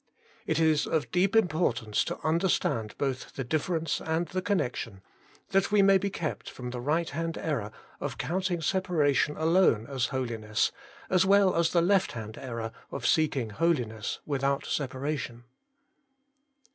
[0.47, 5.03] It is of deep importance to under stand both the difference and the connection,
[5.51, 10.07] that we may be kept from the right hand error of counting separation alone as
[10.07, 10.71] holiness,
[11.11, 15.43] as well as the left hand error of seeking holiness without separation.